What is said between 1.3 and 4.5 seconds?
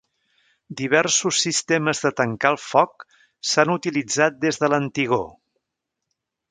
sistemes de tancar el foc s'han utilitzat